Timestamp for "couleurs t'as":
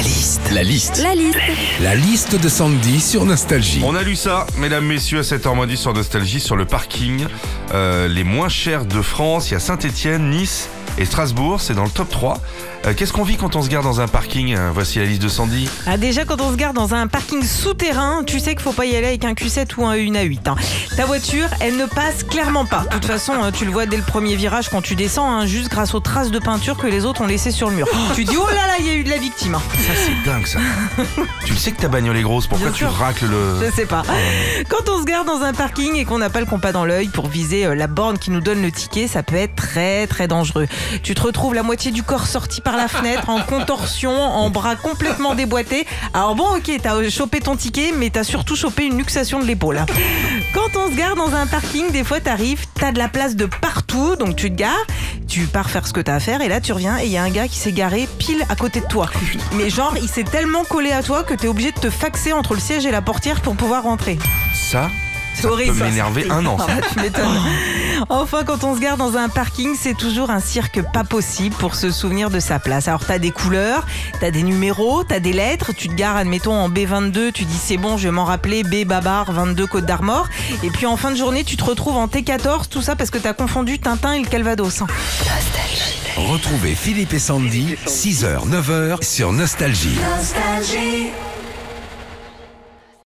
73.30-74.30